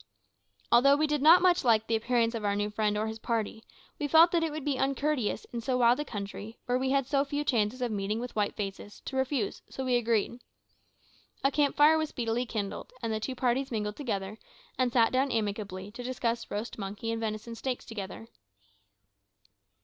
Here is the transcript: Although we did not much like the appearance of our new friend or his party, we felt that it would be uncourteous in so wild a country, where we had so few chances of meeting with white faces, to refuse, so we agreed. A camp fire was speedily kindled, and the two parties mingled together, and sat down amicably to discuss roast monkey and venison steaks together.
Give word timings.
Although 0.71 0.95
we 0.95 1.05
did 1.05 1.21
not 1.21 1.43
much 1.43 1.63
like 1.63 1.85
the 1.85 1.95
appearance 1.95 2.33
of 2.33 2.43
our 2.43 2.55
new 2.55 2.71
friend 2.71 2.97
or 2.97 3.05
his 3.05 3.19
party, 3.19 3.63
we 3.99 4.07
felt 4.07 4.31
that 4.31 4.43
it 4.43 4.51
would 4.51 4.65
be 4.65 4.75
uncourteous 4.79 5.45
in 5.53 5.61
so 5.61 5.77
wild 5.77 5.99
a 5.99 6.03
country, 6.05 6.57
where 6.65 6.79
we 6.79 6.89
had 6.89 7.05
so 7.05 7.23
few 7.23 7.43
chances 7.43 7.83
of 7.83 7.91
meeting 7.91 8.19
with 8.19 8.35
white 8.35 8.55
faces, 8.55 9.01
to 9.01 9.15
refuse, 9.15 9.61
so 9.69 9.85
we 9.85 9.95
agreed. 9.95 10.39
A 11.43 11.51
camp 11.51 11.75
fire 11.75 11.99
was 11.99 12.09
speedily 12.09 12.47
kindled, 12.47 12.91
and 13.03 13.13
the 13.13 13.19
two 13.19 13.35
parties 13.35 13.69
mingled 13.69 13.95
together, 13.95 14.39
and 14.75 14.91
sat 14.91 15.11
down 15.11 15.31
amicably 15.31 15.91
to 15.91 16.01
discuss 16.01 16.49
roast 16.49 16.79
monkey 16.79 17.11
and 17.11 17.19
venison 17.21 17.53
steaks 17.53 17.85
together. 17.85 18.27